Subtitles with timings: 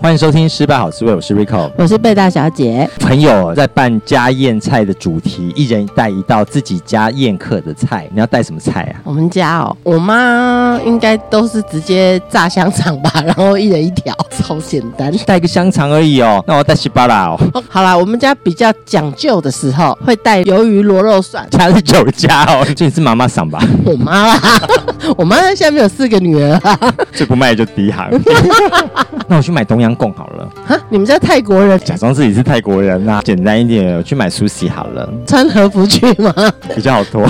[0.00, 2.88] 欢迎收听《失败好滋味》，我是 Rico，我是贝大小姐。
[3.00, 8.06] 朋友在办家宴菜的主题，一人带一道自己家宴客的菜。
[8.12, 9.00] 你要带什么菜啊？
[9.04, 16.44] 我们家哦，我妈应该都是直接炸香肠吧，然后一人一条， 超简单，带个香肠而已哦。
[16.46, 17.40] 那我带西巴拉哦。
[17.54, 21.48] 哦好啦，我们家比较讲究的时候，会带鱿鱼螺肉蒜。
[21.50, 23.58] 家是酒家哦，这你是妈妈桑吧？
[23.86, 24.40] 我妈啦，
[25.16, 26.78] 我妈现在没有四个女儿啊，
[27.12, 28.10] 最不卖就第一行。
[29.26, 30.48] 那我去买东阳贡好了。
[30.64, 31.76] 哈，你们家泰国人？
[31.80, 35.12] 假装自己是泰国人啊，简单一点，我去买苏西好了。
[35.26, 36.32] 穿和服去吗？
[36.76, 37.26] 比较好脱。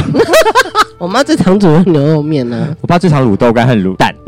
[0.99, 4.15] 我妈最常煮的牛肉面呢、啊，我爸最常卤豆干和卤蛋。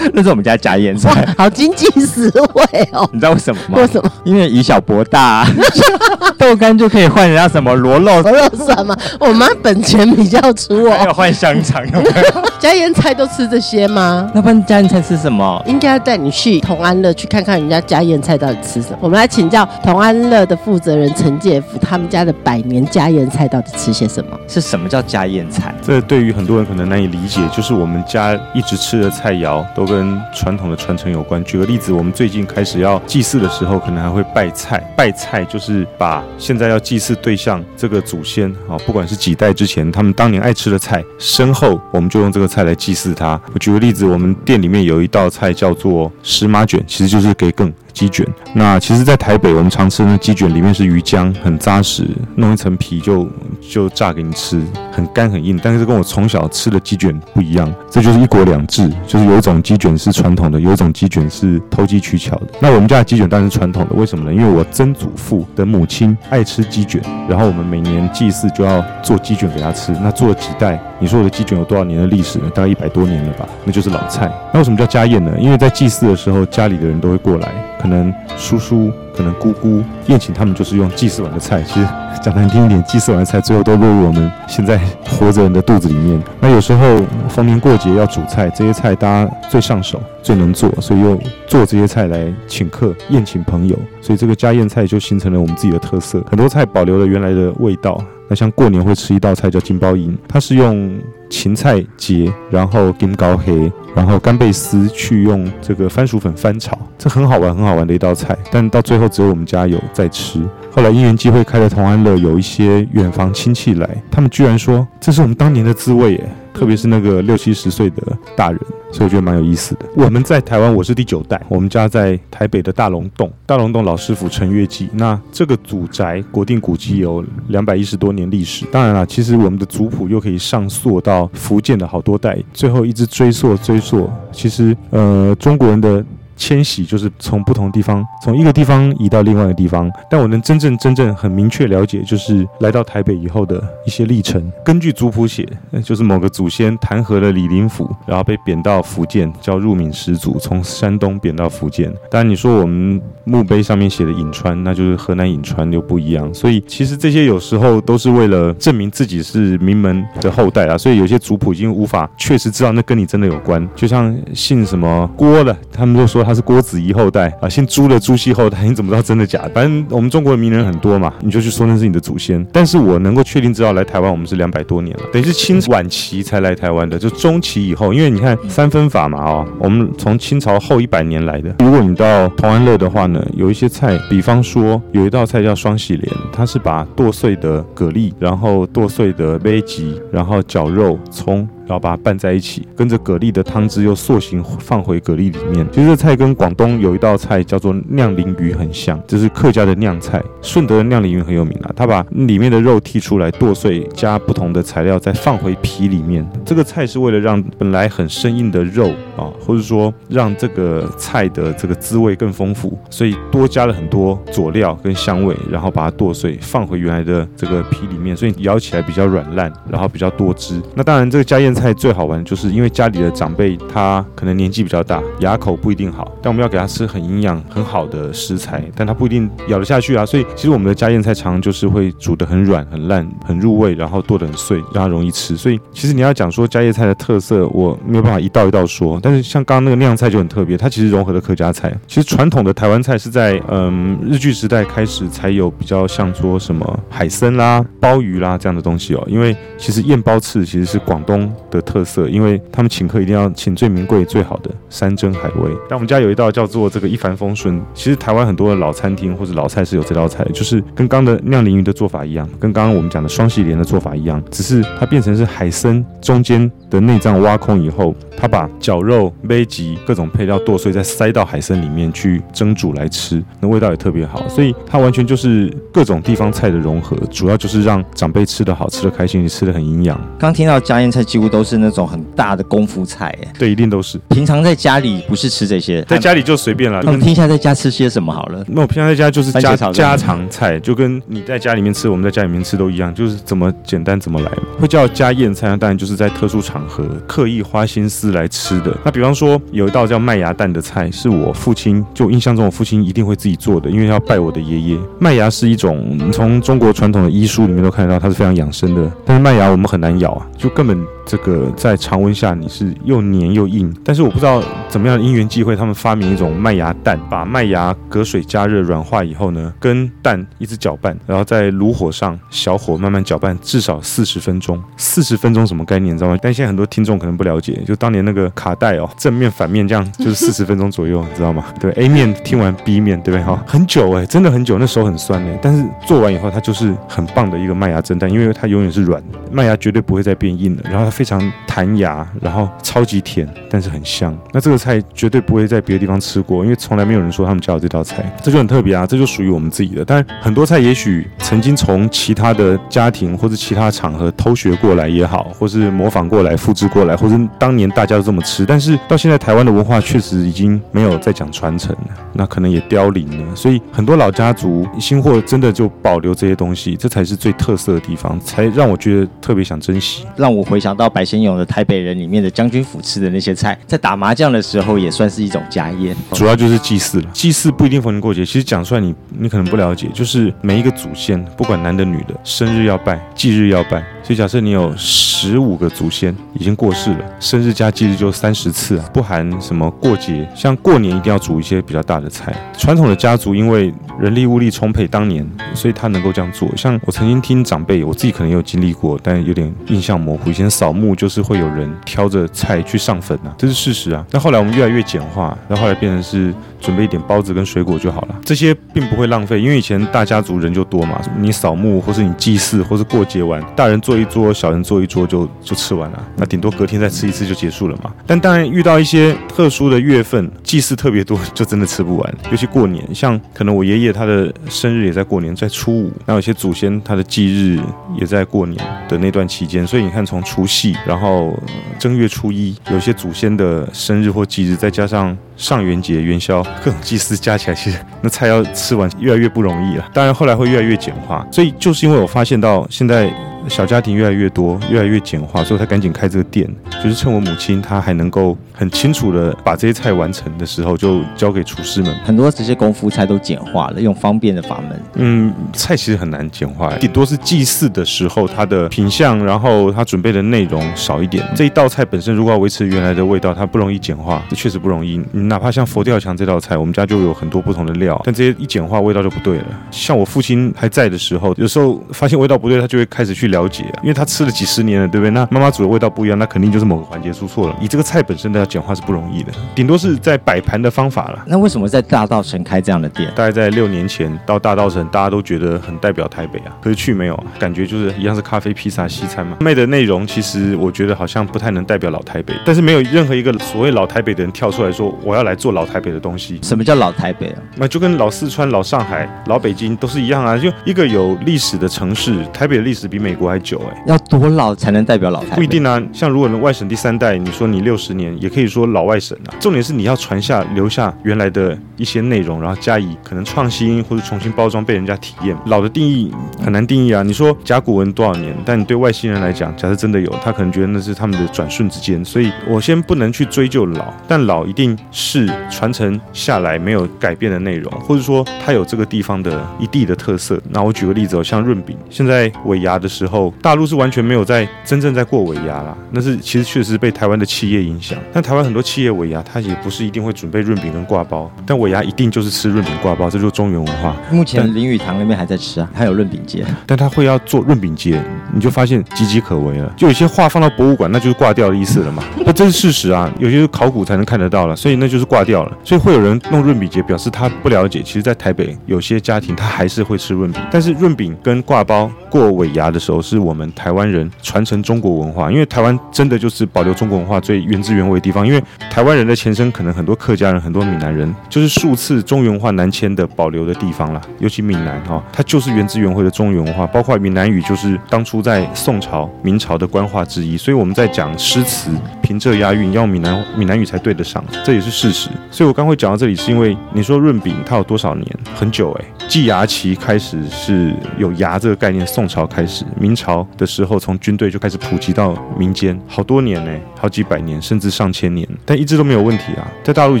[0.14, 3.08] 那是我们家家宴菜，好经济实惠哦。
[3.12, 3.78] 你知道为什么吗？
[3.78, 4.10] 为什么？
[4.24, 5.46] 因为以小博大、啊，
[6.38, 8.96] 豆干就可以换人家什么螺肉螺肉蒜吗？
[9.18, 10.90] 我妈本钱比较粗哦。
[10.98, 12.48] 还有换香肠，有没有？
[12.58, 14.30] 家宴菜都吃这些吗？
[14.34, 15.62] 那不然家宴菜吃什么？
[15.66, 18.98] 应该要带你去同安乐去看看人家家宴菜到底吃什么。
[19.00, 24.38] 我们来请教同安乐的负责人陈介福，他们家的百年家宴菜到底吃些什么？
[24.48, 25.74] 是什么叫家宴菜？
[25.82, 31.42] 这对于很多人可能难以理解，就是我们家一直吃的菜肴都跟传统的传承有关。
[31.44, 34.78] 举个例子，我们最近开始要祭祀的时候，可能还会拜菜。
[34.96, 43.40] 拜菜就是把现在要祭祀对象这个祖先啊，不管是几代之前他们当年爱吃的菜，身后我们就用这个菜来祭祀他。
[43.52, 47.72] 我举个例子，我们店里面有一道菜叫做石马卷，其实就是给更。
[47.98, 53.28] 鸡卷，那其实，在台北我们常吃的鸡卷里面是鱼浆，很扎实，弄一层皮就
[53.60, 55.58] 就炸给你吃，很干很硬。
[55.60, 62.46] 但是跟我从小吃的鸡卷不一样，这就是一国两制，就是有一种鸡卷是传统的，有一种鸡卷是投机取巧的。
[62.60, 64.32] 那我们家的鸡卷当然是传统的，为什么呢？
[64.32, 69.90] 因为我曾祖父的母亲爱吃鸡卷，然后我们每年祭祀就要做鸡卷给他吃。
[70.00, 70.80] 那做了几代？
[71.00, 72.48] 你说我的鸡卷有多少年的历史呢？
[72.54, 74.32] 大概一百多年了吧，那就是老菜。
[74.52, 75.32] 那为什么叫家宴呢？
[75.40, 77.48] 因为在祭祀的时候，家里的人都会过来。
[77.80, 81.62] 可能叔叔，可能姑姑宴请他们，就是用祭祀完的菜。
[81.62, 81.86] 其实
[82.22, 86.22] 讲难听一点，祭祀完的菜最后都落入我们现在活着人的肚子里面。
[86.40, 93.78] 那有时候逢年过节要煮菜，这些菜大家最上手、最能做，所以又做这些菜来请客、宴请朋友。
[94.00, 96.22] 所以这个家宴菜就形成了我们自己的特色。
[96.28, 98.02] 很多菜保留了原来的味道。
[98.30, 100.92] 那像过年会吃一道菜叫金包银，它是用
[101.28, 108.36] 芹菜节，然后金高黑，然后干贝丝去用这个番薯粉翻炒，这很好玩，很好玩的一道菜。
[108.50, 110.40] 但到最后只有我们家有在吃。
[110.70, 118.02] 后来因缘际会开了同安乐，有一些远房亲戚来，他们居然说这是我们当年的滋味耶，特别是那个六七十岁的
[118.34, 118.60] 大人。
[118.90, 119.84] 所以我觉得蛮有意思的。
[119.94, 121.40] 我们在台湾，我是第九代。
[121.48, 124.88] 我们家在台北的大龙洞，大龙洞老师傅陈月记。
[124.94, 128.64] 那这个祖宅国定古迹有两百一十多年历史。
[128.72, 134.08] 当然了，其实我们的族谱又可以上溯到福建的好多代，最后一直追溯追溯。
[134.32, 136.02] 其实，呃，中国人的。
[136.38, 139.90] 迁徙就是从不同地方，从一个地方移到另外一个地方。
[140.08, 144.50] 但我能真正真正很明确了解，就是来到台北以后的一些历程。
[144.64, 145.46] 根据族谱写，
[145.82, 151.92] 就是某个祖先弹劾了李林甫，然后被贬到福建，叫入闽始祖，从山东贬到福建。
[152.08, 156.32] 当然，你说我们墓碑上面写的颍川，那就是河南颍川又不一样。
[156.32, 160.78] 所以其实这些有时候都是为了证明自己是名门的后代啊。
[160.78, 163.68] 所以有些族谱已经无法确实知道那跟你真的有关。
[163.74, 166.27] 就像姓什么郭的，他们都说。
[166.28, 169.48] 他是郭子仪后代啊，姓朱的朱熹后代，你怎么知道真的假的？
[169.54, 172.46] 反正我们中国的名人很多嘛，你就去说那是你的祖先。
[172.52, 177.94] 但是我能够确定知道来台湾，我们是两百多年了，等于是清晚期才来台湾的，就中期以后。
[177.94, 181.54] 因为你看三分法嘛，哦，我们从清朝后一百年来的。
[181.60, 191.48] 如果你到同安乐的话呢，有一些菜，比方说有一道菜叫双喜莲，它是把剁碎的蛤蜊，然后剁碎的贝吉，然后绞肉葱。
[191.68, 195.66] 然后把它拌在一起，跟着蛤蜊的汤汁又塑形放回蛤蜊里面。
[195.70, 200.22] 其实这菜跟广东有一道菜叫做酿鲮鱼很像，这是客家的酿菜。
[200.40, 206.26] 顺德的酿鲮鱼很有名啊，他把里面的肉剔出来剁碎，加不同的材料再放回皮里面。
[206.42, 220.62] 这个菜是为了让本来很生硬的肉啊，或者说让这个菜的这个滋味更丰富，所以多加了很多佐料跟香味，然后把它剁碎放回原来的这个皮里面，所以咬起来比较软烂，然后比较多汁。
[220.74, 221.54] 那当然这个家宴。
[221.58, 230.06] 菜最好玩，就是因为家里的长辈他可能年纪比较大，牙口不一定好，但我们要给他吃很营养很好的食材，但他不一定咬得下去啊。
[230.06, 235.36] 所以其实我们的家宴菜常常就是会煮得很软、很烂、很入味，然后剁得很碎，让他容易吃。
[235.36, 239.00] 所以其实你要讲说家宴菜的特色，我没有办法一道一道说。
[239.02, 241.74] 但但是像刚刚那个酿菜就很特别，它其实融合了客家菜。
[241.86, 255.50] 其实传统的台湾菜是在嗯日据时代开始才有比较像说什么海参啦、鲍鱼啦这样的东西哦，因为其实燕鲍翅其实是广东的特色，因为他们请客一定要请最名贵、最好的山珍海味。
[255.70, 274.28] 但我们家有一道叫做这个一帆风顺，其实台湾很多的老餐厅或者老菜是有这道菜，就是跟刚刚的酿鲮鱼的做法一样，跟刚刚我们讲的双喜莲的做法一样，只是它变成是海参中间的内脏挖空以后，他把绞肉、杯吉各种配料剁碎，再塞到海参里面去蒸煮来吃，那味道也特别好。
[274.28, 279.98] 所以它完全就是各种地方菜的融合，主要就是让长辈吃得好、吃得开心，吃得很营养。
[280.18, 283.98] 刚听到家宴菜几乎都是那种很大的功夫菜，哎，对，一定都是。
[284.08, 286.80] 平常在家里不是吃这些，在家里就随便了。
[286.82, 288.44] 那我们听一下在家吃些什么好了。
[288.48, 294.30] 那我平常在家就是家家常菜，就跟你在家里面吃，我们在家里面吃都一样，就是怎么简单怎么来。
[294.58, 298.76] 会叫家宴菜，当然就是在特殊场和刻意花心思来吃的。
[298.84, 304.78] 那比方说有一道叫麦芽蛋的菜，是我父亲就印象中我父亲一定会自己做的，因为要拜我的爷爷。
[304.98, 308.90] 麦芽是一种从中国传统的医书里面都看得到，它是非常养生的。
[309.04, 310.78] 但是麦芽我们很难咬啊，就根本。
[311.08, 324.62] 这个在常温下你是又黏又硬，但是我不知道怎么样因缘际会，他们发明一种麦芽蛋，把麦芽隔水加热软化以后呢，跟蛋一直搅拌，然后在炉火上小火慢慢搅拌，至少四十分钟。
[324.76, 326.18] 四十分钟什么概念，你知道吗？
[326.20, 331.46] 但现在很多听众可能不了解，就当年那个卡带哦，正面反面这样就是四十分钟左右，你知道吗？
[331.58, 333.24] 对，A 面听完 B 面，对不对？
[333.24, 340.97] 哈，很久哎，真的很久，那手很酸哎，但是做完以后它就是很棒的一个麦芽蒸蛋，因为它永远是软的，麦芽绝对不会再变硬了，然后它。
[340.98, 344.12] 非常弹牙，然后超级甜，但是很香。
[344.32, 349.84] 那这个菜绝对不会在别的地方吃过，因为从来没有人说他们家有这道菜，这就很特别啊，这就属于我们自己的。
[349.84, 363.36] 但很多菜也许曾经从其他的家庭或者其他场合偷学过来也好，或是模仿过来、复制过来，或者当年大家都这么吃，但是到现在台湾的文化确实已经没有再讲传承了，那可能也凋零了。
[363.36, 370.87] 所以很多老家族新货真的就保留这些东西，这才是最特色的地方，才让我觉得特别想珍惜，让我回想到。
[370.88, 377.10] 白先勇的台北人里面的将军府吃的那些菜，在打麻将的时候也算是一种家宴，主要就是祭祀了。
[377.12, 383.84] 祭祀不一定逢年过节，其实讲出来你你可能不了解，就是每一个祖先，不管男的女的，生日要拜，忌日要拜。
[384.08, 390.26] 所以假设你有十五个祖先已经过世了，生日加忌日就三十次啊，不含什么过节。
[390.34, 392.34] 像过年一定要煮一些比较大的菜。
[392.56, 393.70] 传统的家族因为
[394.00, 396.48] 人力物力充沛，当年所以他能够这样做。
[396.56, 400.30] 像我曾经听长辈，我自己可能也有经历过，但有点印象模糊。
[400.30, 404.02] 以前扫墓就是会有人挑着菜去上坟啊，这是事实啊。
[404.10, 408.14] 那后来我们越来越简化，那后来变成是准备一点包子跟水果就好了。
[408.24, 413.97] 这些并不会浪费，因为以前大家族人就多嘛，你扫墓或是你祭祀或是过节完，大人做。
[413.98, 417.92] 一桌小人坐一桌就就吃完了，那顶多隔天再吃一次就结束了嘛。
[418.06, 422.14] 但当然遇到一些特殊的月份，祭祀特别多，就真的吃不完。
[422.30, 427.60] 尤其过年，像可能我爷爷他的生日也在过年，在初五，那有些祖先他的忌日
[427.98, 428.58] 也在过年
[428.88, 431.38] 的那段期间，所以你看从除夕，然后
[431.78, 439.88] 正月初一，有些祖先的生日或忌日，再加上上元节、元宵各种祭祀加起来，其实那菜要吃完越来越不容易了。
[439.92, 443.12] 当然后来会越来越简化，所以就是因为我发现到现在。
[443.48, 446.48] 小家庭越来越多，越来越简化，所以他赶紧开这个店，
[446.82, 451.94] 就是趁我母亲她还能够很清楚的把这些菜完成的时候，就交给厨师们。
[452.04, 454.80] 很多这些功夫菜都简化了，用方便的法门。
[454.94, 461.24] 嗯，菜其实很难简化，顶多是祭祀的时候它的品相，然后它准备的内容少一点。
[461.34, 465.00] 这一道菜本身如果要维持原来的味道，它不容易简化，这确实不容易。
[465.12, 469.46] 你哪怕像佛跳墙这道菜，我们家就有很多不同的料，但这些一简化，味道就不对了。
[469.70, 475.10] 像我父亲还在的时候，有时候发现味道不对，他就会开始去了解，因为他吃了几十年了，对不对？
[475.10, 477.56] 那妈妈煮的味道不一样，那肯定就是某个环节出错了。
[477.60, 481.24] 以这个菜本身的要简化是不容易的，顶多是在摆盘的方法了。
[481.26, 483.08] 那为什么在大道城开这样的店？
[483.14, 489.36] 大概在六年前到大道城，大家都觉得很代表台北啊，可是去没有，感觉就是一样是咖啡、披萨、西餐嘛。
[489.40, 496.40] 卖的内容其实我觉得好像不太能代表老台北，但是没有任何一个所谓老台北的人跳出来说我要来做老台北的东西。
[496.42, 497.38] 什么叫老台北啊？
[497.56, 502.16] 那就跟老四川、老上海、老北京都是一样啊，就一个有历史的城市。
[502.32, 503.82] 台北的历史比美国还久哎。
[503.86, 505.34] 要多老才能代表老台？
[505.34, 509.34] 不一定啊，像如果外省第三代，你说你六十年，也可以说老外省啊。
[509.40, 515.36] 重点是你要传下留下原来的一些内容，然后加以可能创新或者重新包装，被人家体验。
[515.46, 517.02] 老的定义很难定义啊。
[517.02, 518.34] 你说甲骨文多少年？
[518.44, 522.04] 但你对外星人来讲，假设真的有，他可能觉得那是他们的转瞬之间。
[522.04, 530.40] 所以我先不能去追究老，但老一定是传承下来没有改变的内容，或者说它有这个地方的一地的特色。
[530.50, 533.07] 那我举个例子哦，像润饼，现在尾牙的时候，
[533.40, 535.76] 大陆是完全没有在真正在过尾牙啦。
[535.90, 537.98] 那是其实确实被台湾的企业影响。
[538.12, 543.96] 但台湾很多企业尾牙，它也不是一定会准备润饼跟挂包，但尾牙一定就是吃润饼挂包，这就是中原文化。
[544.10, 549.72] 目前林语堂那边还在吃啊，还有润饼节，但他会要做润饼节，你就发现岌岌可危了。
[549.76, 552.02] 就有些画放到博物馆，那就是挂掉的意思了嘛。
[552.24, 555.56] 那 这是事实啊，有些是考古才能看得到了，所以那就是挂掉了。
[555.64, 557.82] 所以会有人弄润饼节，表示他不了解。
[557.82, 568.26] 其实，在台北有些家庭他还是会吃润饼，但是润饼跟挂包过尾牙的时候，是我们台湾人传承中国文化，因为台湾真的就是保留中国文化最原汁原味的地方。
[568.26, 574.00] 因为台湾人的前身可能很多客家人、很多闽南人，就是数次中原文化南迁的保留的地方啦。
[574.18, 580.36] 尤其闽南哈，它就是原汁原味的中原文化，包括闽南语就是当初在宋朝、明朝的官话之一。
[580.36, 581.70] 所以我们在讲诗词
[582.08, 585.10] 平仄押韵，要闽南闽南语才对得上，这也是事实。
[585.30, 588.06] 所以我刚会讲到这里，是因为你说润饼它有多少年？
[588.34, 596.50] 很久诶、欸，计牙旗开始是有牙这个概念，宋朝开始，明朝的时候从军队就开始普及到民间，好多年呢、
[596.80, 599.46] 好几百年甚至上千年，但一直都没有问题啊。
[599.62, 600.00] 在大陆已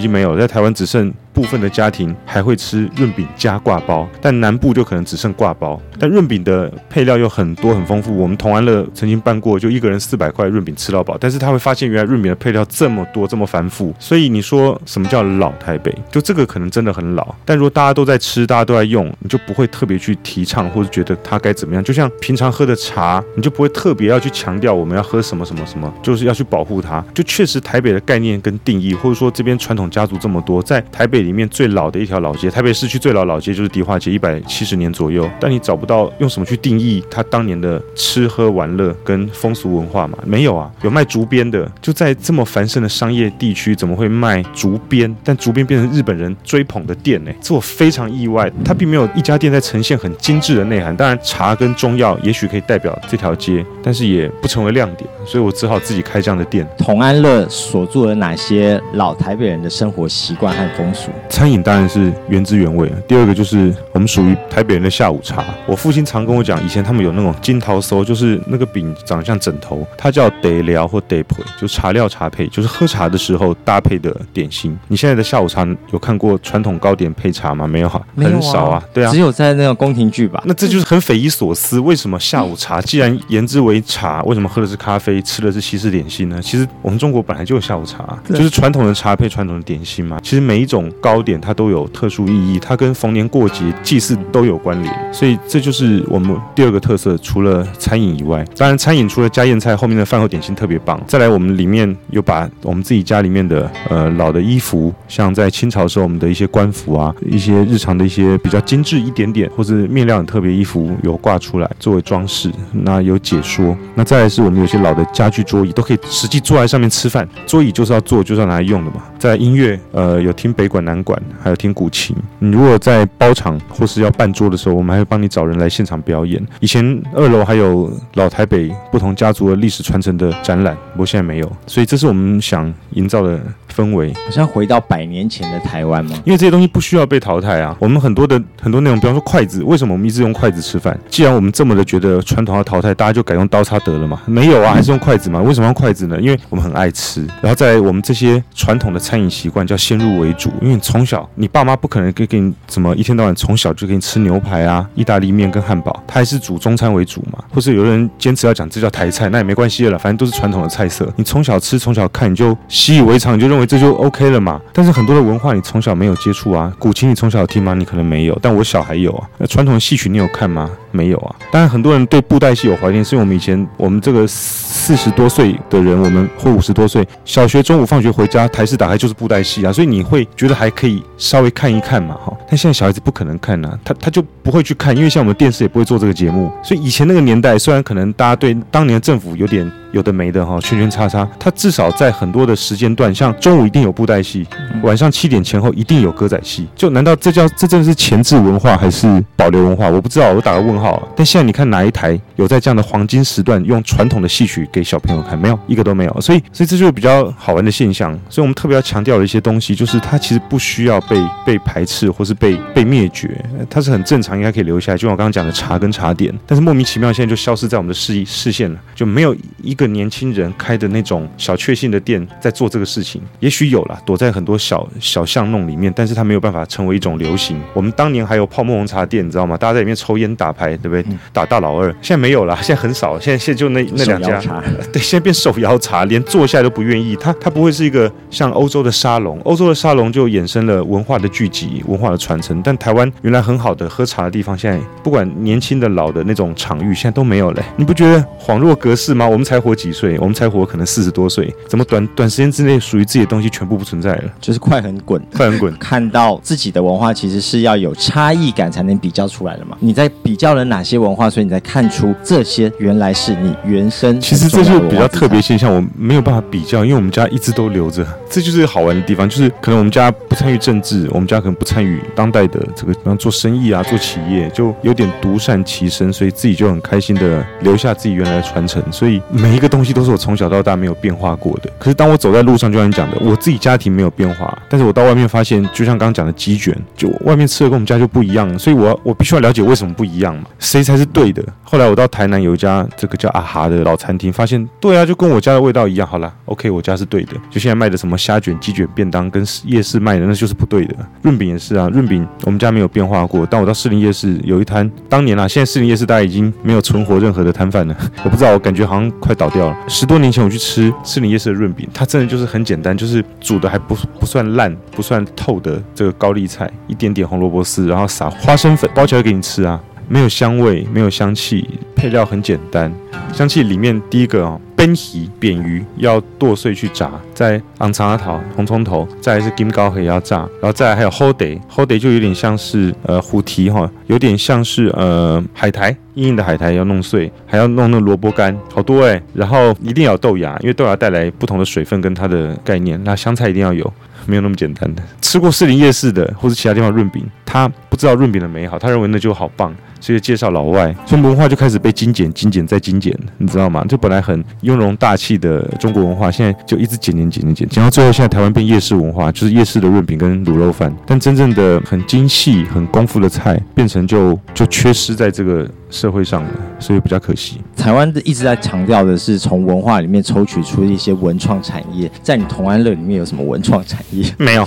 [0.00, 5.80] 经没有，在台湾只剩部分的家庭还会吃润饼加挂包，但南部就可能只剩挂包。
[5.96, 11.16] 但润饼的配料又很多很丰富，我们同安乐曾经办过，就一个人四百块润饼吃到饱。
[11.20, 15.96] 但是他会发现原来润饼的配料这么多这么繁复，所以你说什么叫老台北？
[16.10, 17.32] 就这个可能真的很老。
[17.44, 21.84] 但如果大家都在吃，大家都在用，你就不会特别去提倡或者觉得它该怎么样。
[21.84, 27.04] 就像平常喝的茶，你就不会特别要去强调我们要喝什么什么什么，就是要去保护它。
[27.14, 35.28] 就确实台北的概念跟定义，或者说这边传统家族这么多，在台北里面最老的一条老街，台北市区最老老街就是迪化街，一百七十年左右。
[35.38, 40.16] 但你找不到用什么去定义它当年的吃喝玩乐跟风俗文化嘛？
[40.24, 45.14] 没有啊，有卖竹编的，就在这么繁盛的商业地区，怎么会卖竹编？
[45.22, 47.30] 但竹编变成日本人追捧的店呢？
[47.42, 48.50] 这我非常意外。
[48.64, 50.96] 它并没有一家店在呈现很精致的内涵。
[50.96, 55.06] 当然，茶跟中药也许可以代表这条街，但是也不成为亮点。
[55.26, 56.66] 所以我只好自己开这样的店。
[56.78, 61.10] 同安乐所住了哪些老台北人的生活习惯和风俗？
[61.28, 62.90] 餐饮当然是原汁原味。
[63.06, 65.44] 第二个就是我们属于台北人的下午茶。
[65.66, 74.76] 我父亲常跟我讲，以前他们有那种金桃酥，就是那个饼长得像枕头，它叫得料或得配，就茶料茶配，就是喝茶的时候搭配的点心。
[74.88, 77.66] 你现在的下午茶有看过传统糕点配茶吗？
[77.66, 78.82] 没有哈，很少啊。
[78.92, 80.42] 对啊，只有在那个宫廷剧吧。
[80.46, 86.40] 那这就是很匪夷所思，为什么下午茶 既然言之为茶，为什么喝的是咖啡，吃的是西式点心呢？
[86.42, 90.18] 其实我们中国本来就有下午茶，就是传统的茶配传统的点心嘛。
[90.22, 97.16] 其实每一种糕糕点它都有特殊意义，它跟逢年过节祭祀都有关联，所以这就是我们第二个特色。
[97.18, 101.00] 除了餐饮以外，当然餐饮除了家宴菜，后面的饭后点心特别棒。
[101.06, 113.76] 再来，我们里面有把我们自己家里面的呃老的衣服，像在清朝时候我们的一些官服啊，一些日常的一些比较精致一点点或者面料很特别衣服有挂出来作为装饰，那有解说。
[113.94, 119.02] 那再来是我们有些老的家具桌椅都可以实际坐在上面吃饭，桌椅就是要坐就是要拿来用的嘛。
[119.18, 122.16] 在音乐呃有听北管南管，还有听古琴。
[122.38, 126.40] 你如果在包场或是要办桌的时候，我们还会帮你找人来现场表演。
[126.60, 131.52] 以前二楼还有老台北不同家族的历史传承的展览，不过现在没有。
[131.66, 133.40] 所以这是我们想营造的
[133.78, 134.12] 氛围。
[134.24, 136.16] 好像回到百年前的台湾吗？
[136.24, 137.76] 因为这些东西不需要被淘汰啊。
[137.78, 140.98] 我们很多的很多内容，比方说筷子，为什么我们一直用筷子吃饭？
[141.08, 144.20] 既然我们这么的觉得传统要淘汰，大家就改用刀叉得了嘛？
[144.26, 145.40] 没有啊，还是用筷子嘛？
[145.40, 146.20] 为什么用筷子呢？
[146.20, 147.24] 因为我们很爱吃。
[147.40, 157.38] 然后在我们这些传统的餐饮习惯叫先入为主，因为从小你爸妈不可能给给你怎么一天到晚从小就给你吃牛排啊、意大利面跟汉堡，他还是煮中餐为主嘛？
[157.52, 161.12] 或是有人坚持要讲这叫台菜，那也没关系了，反正都是传统的菜色。
[161.16, 164.60] 你从小吃从小看，你就习以为常，你就认为这就 OK 了嘛？
[164.72, 167.74] 但是很多的文化你从小没有接触啊，古琴你从小有听吗？
[167.74, 169.28] 你可能没有，但我小孩有啊。
[169.36, 170.70] 那传统戏曲你有看吗？
[170.90, 171.36] 没有啊。
[171.52, 182.34] 当然很多人对布袋戏有怀念，是因为我们以前我们这个四十多岁的人，我们或五十多岁，小学中午放学回家，台式打开就是布袋戏啊，所以你会觉得还可以稍微看一看嘛，哈。
[182.48, 189.70] 但现在小孩子不可能看呐，他他就不会去看，因为像我们电视也不会做这个节目，所以以前那个年代，虽然可能大家对当年政府有点。
[189.98, 194.46] 有的没的哈，圈圈叉叉，它至少在很多的时间段，像中午一定有布袋戏，
[194.82, 196.66] 晚上七点前后一定有歌仔戏。
[196.74, 199.88] 就难道这叫这真的是前置文化还是保留文化？
[199.88, 201.08] 我不知道，我打个问很好。
[201.16, 205.36] 但现在你看哪一台有在这样的黄金时段用传统的戏曲给小朋友看？
[205.36, 206.20] 没有，一个都没有。
[206.20, 208.12] 所以，所以这就是比较好玩的现象。
[208.28, 214.96] 所以我们特别要强调的一些东西，就是它其实不需要被被排斥或是被被灭绝，它是很正常，应该可以留下来。
[214.96, 223.20] 就像我刚刚讲的茶跟茶点，但是莫名其妙现在就消失在我们的视视线了，就没有一个年轻人开的那种小确幸的店在做这个事情。
[223.40, 227.60] 也许有了，躲在很多小小巷弄里面，但是它没有办法成为一种流行。
[227.72, 229.56] 我们当年还有泡沫红茶店，你知道吗？
[229.56, 231.04] 大家在里面抽烟打牌，对不对？
[231.32, 234.40] 打大老二，现在没有了，现在很少，现在现在就那那两家。
[234.92, 237.16] 对，现在变手摇茶，连坐下来都不愿意。
[237.16, 242.60] 它它不会是一个像欧洲的沙龙，欧洲的沙龙就衍生了文化的聚集、文化的传承。
[242.62, 247.64] 但台湾原来很好的喝茶的地方，现在不管年轻的老的那种场域，现在都没有了。
[247.76, 249.26] 你不觉得恍若隔世吗？
[249.26, 250.18] 我们才活几岁？
[250.18, 254.24] 我们才活可能四十多岁，怎么短短时间之内属于自己的东西全部不存在了？
[254.40, 255.72] 就是快很滚，快很滚。
[255.78, 259.76] 看到自己的文化，其实是要有差异感才能比较出来的嘛。
[259.80, 264.18] 你在比较了哪些文化，所以你才看出这些原来是你原生。
[264.20, 268.06] 其实这就比较特别现象，我没有办法比较，因为我们家一直都留着。
[268.30, 278.82] 这就是好玩的地方，就是可能我们家不参与政治，我们家可能不参与当代的这个，比方做生意啊，做企业，就有点独善其身，所以自己就很开心的留下自己原来的传承。
[278.92, 281.70] 所以每一个东西都是我从小到大没有变化过的。
[281.78, 291.44] 可是当我走在路上，就像你讲的，我自己家庭没有变化，但是我到外面发现，就像刚刚讲的鸡卷，就外面吃的跟我们家就不一样，所以我我必须要了解为什么不一样嘛，谁才是对的。
[291.62, 296.06] 后来我到台南有一家这个叫阿哈的老餐厅，发现对啊，就跟我家的味道一样。
[296.08, 297.32] 好了，OK，我家是对的。
[297.50, 300.94] 就现在卖的什么虾卷、鸡卷便当，跟夜市卖的那就是不对的。
[301.20, 303.46] 润饼也是啊，润饼我们家没有变化过。
[303.50, 307.96] 但我到士林夜市有一摊，当年啊，现在士林夜市大家已经没有存活任何的摊贩了。
[308.24, 309.76] 我不知道，我感觉好像快倒掉了。
[309.88, 319.80] 十多年前我去吃士林夜市的润饼，它真的就是很简单，就是煮的还不不算烂、不算透的这个高丽菜，一点点红萝卜丝，然后撒花生粉，包起来给你吃啊。
[320.10, 322.90] 没有香味，没有香气，配料很简单。
[323.32, 339.20] 香气里面第一个哦，扁鱼扁鱼要剁碎去炸，再昂长阿桃红葱头，再是金高黑要炸，然后再来还有后得后得就有点像是呃虎蹄哈，有点像是呃海苔硬硬的海苔要弄碎，还要弄那萝卜干，好多哎。
[339.34, 343.00] 然后一定要有豆芽，因为豆芽带来不同的水分跟它的概念。
[343.02, 343.92] 那香菜一定要有。
[344.26, 345.02] 没有那么简单的。
[345.22, 347.66] 吃过士林夜市的，或者其他地方润饼，它
[347.98, 353.84] 知道润饼的美好，他认为那就好棒，所以介绍老外，所以文化就开始被精简、精简再精简，你知道吗？
[353.88, 367.60] 就本来很雍容大气的中国文化，现在就一直减、减、减、减、减，减到最后，现在台湾变夜市文化，就是夜市的润饼跟卤肉饭，但真正的很精细、很功夫的菜，变成就就缺失在这个社会上了，所以比较可惜。
[367.76, 374.24] 台湾一直在强调的是从文化里面抽取出一些文创产业，在你同安乐里面有什么文创产业？
[374.38, 374.64] 没有。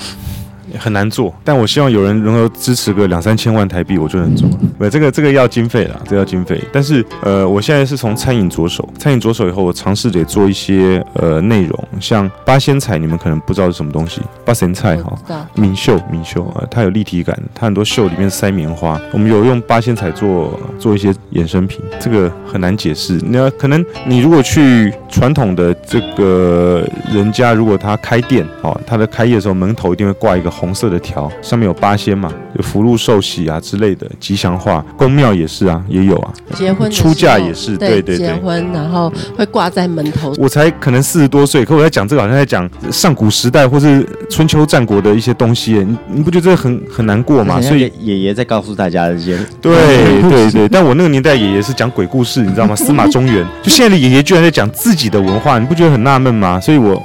[0.78, 4.50] 很难做，但我希望有人能够支持个两三千万台币，我就能做。
[4.80, 6.62] 对，这个这个要经费啦，这个要经费。
[6.72, 14.22] 但是呃，我现在是从餐饮着手，餐饮着手以后，我尝试得做一些呃内容，像八仙菜，你们可能不知道是什么东西。
[14.46, 19.00] 八仙菜哈，明秀明秀啊，它有立体感，它很多秀里面塞棉花。
[19.12, 23.20] 我们有用八仙菜做做一些衍生品，这个很难解释。
[23.26, 30.52] 那可能你如果去传统的这个人家，如果他开店哦，他的开业的时候门头一定会挂一个。
[30.62, 34.86] 红色的条上面有八仙嘛，有福禄寿喜啊之类的吉祥话。
[34.96, 36.32] 宫庙也是啊，也有啊。
[36.54, 38.18] 结婚出嫁也是，对对对。
[38.18, 40.32] 结婚然后会挂在门头。
[40.38, 45.74] 我才可能四十多岁，可我在讲这个好像在讲上古时代或是春秋战国的一些东西。
[45.74, 47.60] 你你不觉得这很很难过吗？
[47.60, 49.40] 所以爷爷在告诉大家这些。
[49.60, 52.76] 对对对，但我那个年代爷爷是讲鬼故事，你知道吗？
[52.76, 53.44] 司马中原。
[53.64, 56.60] 就现在的爷爷居然在讲自己的文化，你不觉得很纳闷吗？
[56.60, 57.02] 所以我。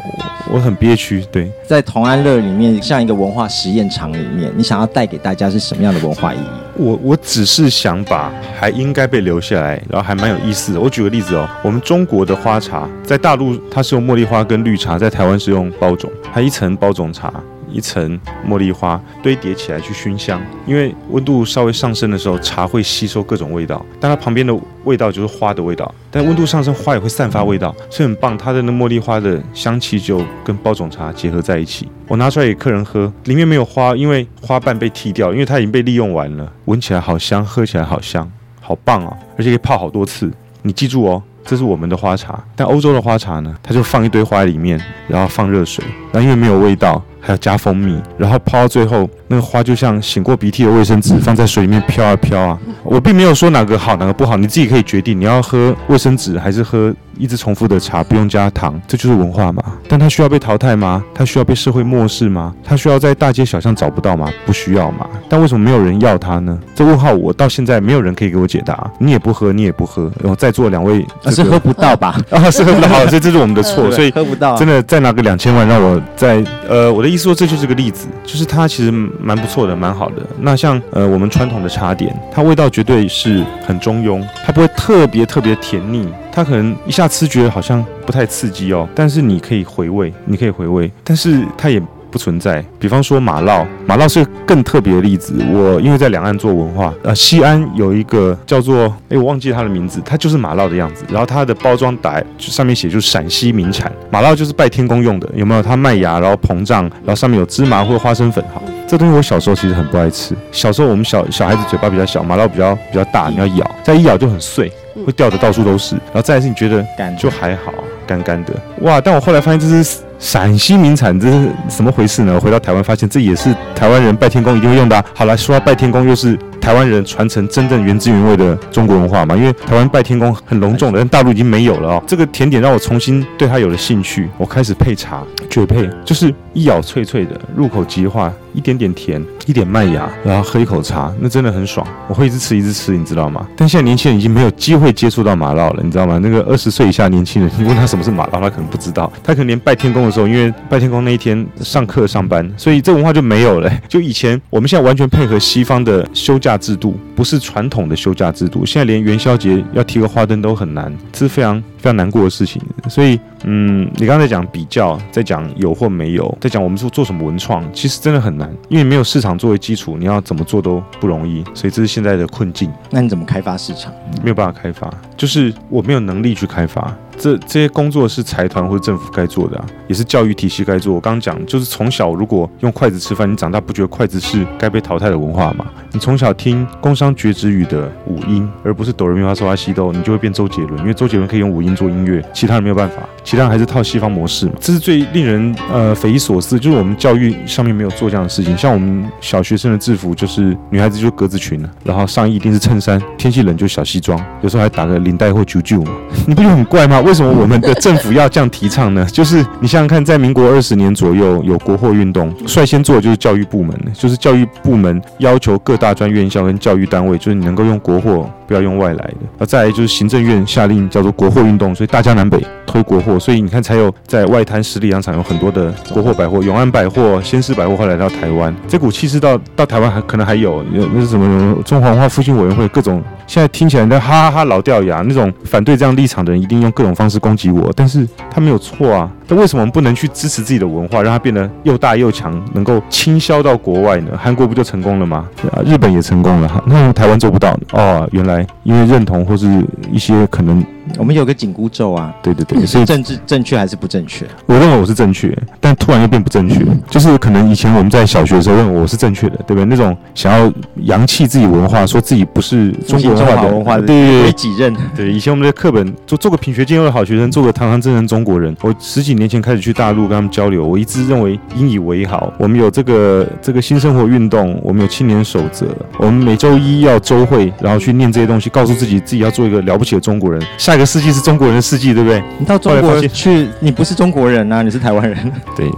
[0.52, 6.46] 我很憋屈，对，在同安乐里面，像一个文化实验场里面，你想要带给大家是什么样的文化意义？
[6.76, 10.80] 我我只是想把还应该被留下来，然后还蛮有意思的。
[10.80, 17.32] 我举个例子哦，我们中国的花茶在大陆它是用茉莉花跟绿茶，在台湾是用包种，它一层包种茶。
[17.70, 25.92] 一层茉莉花堆叠起来去熏香，因为温度稍微上升的时候，茶会吸收各种味道，但它旁边的味道就是花的味道。
[26.10, 28.36] 但温度上升，花也会散发味道，所以很棒。
[28.38, 31.88] 它的那茉莉花的香气就跟包种茶结合在一起。
[32.08, 36.50] 我拿出来给客人喝，里面没有花，因为花瓣被剃掉，因为它已经被利用完了。
[36.66, 39.16] 闻起来好香，喝起来好香，好棒哦！
[39.36, 40.30] 而且可以泡好多次。
[40.62, 41.22] 你记住哦。
[41.48, 44.76] 这是我们的花茶，但欧洲的花茶呢，它就放一堆花在里面，
[45.06, 52.58] 然后放热水，然后因为没有味道，还要加蜂蜜，然后泡到最后，那个花就像醒过鼻涕的卫生纸，放在水里面飘啊飘啊。
[52.84, 56.94] 我并没有说哪个好，哪个不好，你自己可以决定，你要喝卫生纸还是喝。
[57.18, 59.62] 一直重复的茶不用加糖，这就是文化嘛？
[59.88, 61.02] 但它需要被淘汰吗？
[61.14, 62.54] 它需要被社会漠视吗？
[62.62, 64.28] 它需要在大街小巷找不到吗？
[64.44, 65.06] 不需要嘛？
[65.26, 66.58] 但为什么没有人要它呢？
[66.74, 68.90] 这问号我到现在没有人可以给我解答。
[68.98, 72.20] 你也不喝，你也不喝，然后在座两位、这个、是喝不到吧？
[72.28, 74.54] 啊，是喝不到，好， 所以这是我们的错，所以喝不到。
[74.58, 80.16] 真的再拿个两千万让我在呃，我的思说这就是个例子，就是它其实蛮不错的，蛮好的。
[80.40, 86.08] 那像呃我们传统的茶点，它味道绝对是很中庸，它不会特别特别甜腻。
[86.32, 92.64] 它可能一下吃觉得好像不太刺激哦，但是你可以回味，你可以回味，但是它也不存在。
[92.78, 95.34] 比方说马烙，马烙是更特别的例子。
[95.52, 101.04] 我因为在两岸做文化，呃，西安有一个叫做，哎，我忘记它的名字，它就是马烙的样子。
[101.10, 105.62] 然后它的包装袋上面写就是陕西名产，马烙就是拜天公用的，有没有？
[105.62, 108.62] 它麦芽，然后膨胀，然后上面有芝麻或花生粉，哈。
[108.88, 110.34] 这东西我小时候其实很不爱吃。
[110.52, 114.70] 小时候我们小小孩子嘴巴比较小，马烙比较比较大，你要咬，再一咬就很碎。
[115.04, 116.84] 会掉的到处都是，然后再来是你觉得
[117.18, 117.72] 就还好，
[118.06, 118.98] 干干的哇！
[118.98, 122.40] 但我后来发现这是陕西名产，这是怎么回事呢？
[122.40, 125.04] 回到台湾发现这也是台湾人拜天公一定会用的啊。
[125.14, 129.36] 好了说到拜天公，又是台湾人传承真正原汁原味的中国文化嘛？
[129.36, 132.02] 因为台湾拜天公很隆重的，但大陆已经没有了哦。
[132.06, 138.32] 这个甜点让我重新对它有了兴趣，我开始配茶，绝配，就是一咬脆脆的，入口即化。
[138.54, 141.86] 一点点甜，一点麦芽，然后喝一口茶，那真的很爽。
[142.08, 143.46] 我会一直吃，一直吃，你知道吗？
[143.54, 146.18] 但现在年轻人已经没有机会接触到马烙了，你知道吗？
[146.22, 149.12] 那个二十岁以下年轻人，你问他什么是马烙，他可能不知道。
[149.22, 153.70] 他可能连拜天公的时候，因为拜天公那一天上课上班，所以这文化就没有了。
[153.88, 158.64] 就以前我们现在完全配合西方的休假制度，不是传统的休假制度。
[158.64, 162.60] 现在连元宵节要提个花灯都很难，这是非常非常难过的事情。
[162.88, 168.52] 所以，嗯，你刚才讲比较，在讲有或没有，在讲我们做做什么文创，其实真的很难。
[168.68, 172.72] 因为没有市场作为基础，你要怎么做都不容易，所以这是现在的困境。
[172.90, 173.92] 那你怎么开发市场？
[174.20, 176.92] 没有办法开发，就是我没有能力去开发。
[177.18, 180.94] 这这些工作是财团或者政府该做的啊，也是教育体系该做。
[180.94, 185.64] 我刚刚讲，就是从小如果用筷子吃饭，你长大不觉得筷子是该被淘汰的文化吗？
[185.92, 194.52] 你从小听工商角徵语的五音，而不是哆来咪发嗦拉西哆，你就会变周杰伦，因为周杰伦可以用五音做音乐，其他人没有办法，其他还是套西方模式嘛。
[194.60, 198.56] 这是最令人呃匪夷所思，就是我们教育上面没有做这样的事情。
[198.56, 205.90] 像我们小学生的制服，就是女孩子就格子裙了，然后上衣一定是衬衫，天气冷就小西装，有时候还打个领带或啾啾嘛，
[206.24, 207.00] 你不觉得很怪吗？
[207.00, 209.04] 为什么我们的政府要这样提倡呢？
[209.12, 218.30] 就是你想想看，在民国二十年左右有国货运动，率先做的就是教育部门，就是教育部门要求各大专院校跟教育单位，就是你能够用国货。
[218.46, 244.12] 不要用外来的，而再来就是行政院下令叫做国货运动，所以大江南北推国货，所以你看才有在外滩十里洋场有很多的国货百货，永安百货、先施百货后来到台湾，这股气势到到台湾还可能还有，那是什么中华文化复兴委员会各种，现在听起来在哈哈哈老掉牙，那种反对这样立场的人一定用各种方式攻击我，但是他没有错啊，那为什么我们不能去支持自己的文化，让它变得又大又强，能够倾销到国外呢？
[244.16, 245.26] 韩国不就成功了吗？
[245.52, 247.58] 啊，日本也成功了，那台湾做不到？
[247.72, 248.46] 哦，原来。
[248.64, 250.64] 因为认同或是一些可能。
[250.98, 254.26] 我们有个紧箍咒啊，对对对，所以政治正确还是不正确？
[254.46, 259.64] 我认为我是正确，但突然又变不正确，就是可能以前我们在小学的时候认为我是正确的，对不对？
[259.64, 264.74] 那种想要扬弃自己文化，说自己不是中国文化的文化的，对对对，己任。
[264.94, 268.54] 对，以前我们的课本做做个品学兼优的好学生，做个堂堂正正中国人。
[268.62, 272.32] 我十几年前开始去大陆跟他们交流，我一直认为引以为豪。
[272.38, 275.66] 我们有这个这个新生活运动，我们有青年守则，
[275.98, 280.40] 我们每周一要周会，然后去念这些东西，告诉自己自己要做一个了不起的中国人。
[280.58, 282.22] 下一个世纪是中国人的世纪，对不对？
[282.38, 285.32] 你到中国去，你不是中国人啊，你是台湾人。
[285.56, 285.70] 对。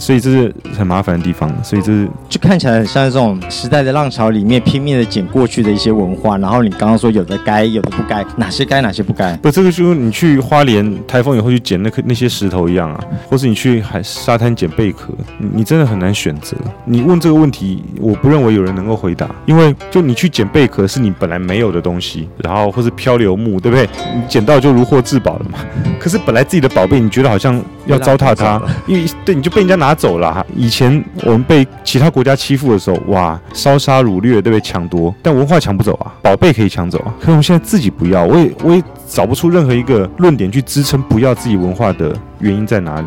[0.00, 9.36] 所以这是很麻烦的地方，所以这是就看起来很像这种时代的浪潮里面拼命的捡过去的一些文化，然后你刚刚说有的该，有的不该，哪些该，哪些不该？
[9.36, 16.56] 不，这个就是你去花莲台风以后去捡那颗那些石头一样啊，或是你去海沙滩捡贝壳，你你真的很难选择。
[16.86, 23.88] 你问这个问题，我不认为有人能够回答，因为就你去捡贝壳是你本来没有的东西，然后或是漂流木，对不对？
[24.14, 25.58] 你捡到就如获至宝了嘛。
[26.00, 30.44] 可是本来自己的宝贝，你觉得好像要糟蹋它，因为对你就被人家拿走了。
[30.56, 34.60] 以前我们被其他国家欺负的时候，哇，烧杀掳掠，对不对？
[34.62, 37.12] 抢夺，但文化抢不走啊，宝贝可以抢走啊。
[37.20, 43.06] 可是我们现在自己不要，我也我也找不出任何一个论点去支撑不要自己文化的原因在哪里。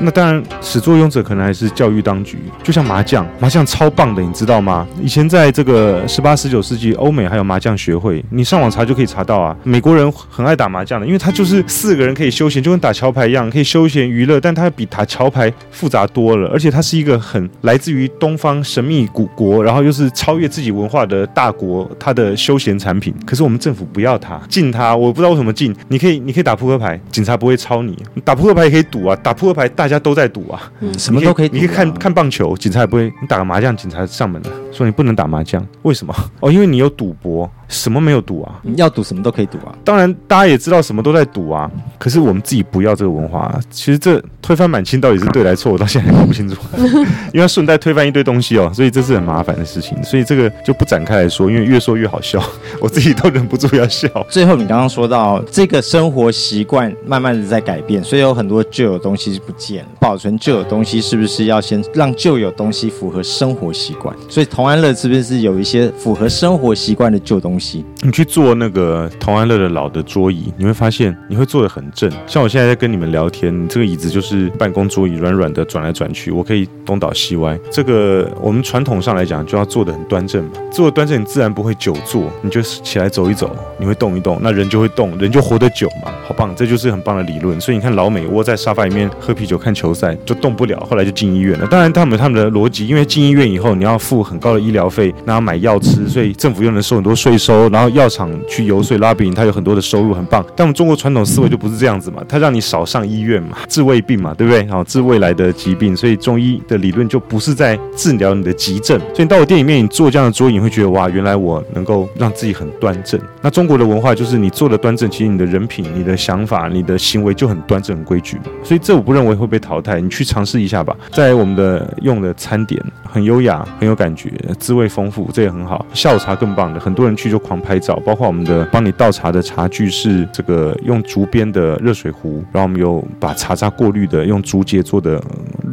[0.00, 2.38] 那当然，始作俑者可能还是教育当局。
[2.62, 4.86] 就像麻将，麻将超棒的，你知道吗？
[5.00, 9.56] 以前在这个十八、十九世纪，欧美还有麻将学会，你上网查就可以查到啊。
[9.62, 14.40] 美国人很爱打麻将的，因为他就是四个人可以休闲，就跟打桥牌一样，可以休闲娱乐。
[14.40, 23.14] 但它比打桥牌复杂多了，而且它是一个很来自于东方神秘古国，然后又是超越自己文化的大国，它的休闲产品。
[23.24, 24.94] 可是我们政府不要它，禁它。
[24.94, 25.74] 我不知道为什么禁。
[25.88, 27.96] 你可以，你可以打扑克牌，警察不会抄你。
[28.24, 31.50] 打扑克牌也可以赌啊，打扑克牌大家都在赌啊，嗯，什么都可以啊。
[31.52, 33.12] 你可以看看棒球，警察也不会。
[33.20, 36.14] 你打个麻将，警察上门了，说你不能打麻将，为什么？
[36.40, 37.50] 哦，因为你有赌博。
[37.66, 38.60] 什么没有赌啊？
[38.62, 39.74] 你要赌什么都可以赌啊。
[39.82, 41.68] 当然，大家也知道什么都在赌啊。
[41.98, 43.58] 可是我们自己不要这个文化啊。
[43.70, 46.56] 其实这推翻满清到底是对来错，我到现在还搞不清楚。
[47.32, 50.00] 因为顺带推翻一堆东西哦，所以这是很麻烦的事情。
[50.04, 52.40] 所以这个就不展开来说，因为越说越好笑，
[52.80, 54.08] 我自己都忍不住要笑。
[54.28, 59.88] 最后，你刚刚说到这个生活习惯慢慢的在改变，所以有很多旧有东西是不见了。
[59.98, 64.14] 保存旧有东西是不是要先让旧有东西符合生活习惯？
[64.28, 67.84] 所以同同安乐是不是有一些符合生活习惯的旧东西？
[68.00, 72.10] 你去坐那个同安乐的老的桌椅，你会发现你会坐得很正。
[72.26, 77.60] 像我现在在跟你们聊天，你这个椅子就是办公桌椅，软软的转来转去，我可以东倒西歪。
[77.70, 87.60] 这个我们传统上来讲就要坐得很端正嘛，坐端正，你自然不会久坐，你就起来走一走，你会动一动，那人就会动，人就活得久嘛，好棒，这就是很棒的理论。
[87.60, 91.66] 所以你看老美窝在沙发里面喝啤酒看球赛就动不了，后来就进医院了。
[91.66, 97.84] 当然他们他们的逻辑，因为进医院以后你要付很高医疗费，然后买药吃，所以政府又能收很多税收，然后。
[97.94, 100.44] 药厂去游说拉比，他有很多的收入，很棒。
[100.56, 104.66] 但我们中国传统思维就不是这样子嘛，他让你少上医院嘛，治未病嘛，对不对？
[104.66, 105.96] 好，治未来的疾病。
[105.96, 108.98] 所以中医的理论就不是在治疗你的急症。
[108.98, 113.20] 所以你到我店里面，你做这样的桌椅，你会觉得哇，原来我能够让自己很端正。
[113.40, 118.44] 那中国的文化就是你做的端正，其实你的人品、你的想法、你的行为就很端正、很规矩嘛。
[118.64, 120.96] 所以这我不认为会被淘汰，你去尝试一下吧。
[121.12, 125.84] 在我们的用的餐点很优雅、很有感觉，滋味丰富，这也很好。
[125.92, 127.94] 下午茶更棒的，很多人去就狂拍照。
[128.04, 135.22] 包括我们的帮你倒茶的茶具是这个用竹编的热水壶，然后我们有把茶渣过滤的用竹节做的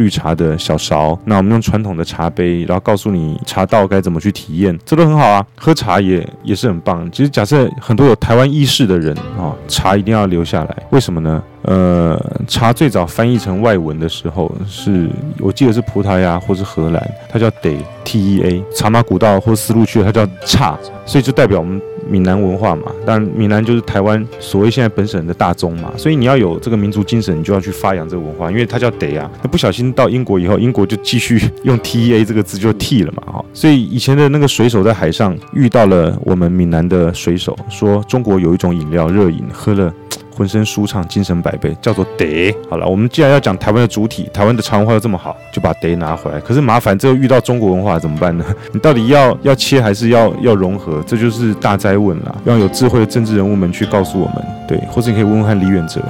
[0.02, 5.46] 绿茶的小勺，那我们用传统的茶杯，然后告诉你茶道该怎么去体验，这都很好啊。
[5.56, 7.08] 喝茶也也是很棒。
[7.12, 11.44] 其实假设很多有台湾意识的人啊，茶一定要留下来，为什么呢？
[11.64, 21.80] 呃，茶最早翻译成外文的时候，是我记得是葡萄牙或是荷兰，它叫 de t e a，茶马古道或丝路去，它叫茶，所以就代表我们
[22.12, 22.92] 闽南文化嘛。
[23.06, 29.32] 当然，闽南就是台湾所谓现在本省人的大宗嘛，所以你要有这个民族精神，你就要去发扬这个文化，因为它叫 de 啊。
[29.42, 33.46] 那不小心到英国以后，英国就继续 用 t e a 这个字就替了嘛，哈。
[33.54, 39.94] 所以以前的那个水手在海上遇到了我们闽南的水手，说中国有一种饮料热饮，喝了。
[40.36, 42.56] 浑身舒畅，精神百倍，叫做得。
[42.70, 46.40] 好了，我们既然要讲台湾的主体，台湾的茶文化又这么好，就把得拿回来。
[46.40, 48.46] 可是麻烦，这又遇到中国文化怎么办呢？
[48.74, 51.04] 你到底要 要切还是要要融合？
[51.06, 52.36] 这就是大哉问了。
[52.46, 56.02] 要有智慧的政治人物们去告诉我们，对，或者你可以问问看李远哲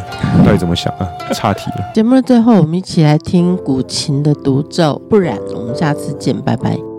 [0.46, 1.08] 到底怎么想啊？
[1.34, 1.92] 岔题了。
[1.94, 6.91] 节目的最后，我们一起来听古琴的独奏，不然我们下次见，拜拜。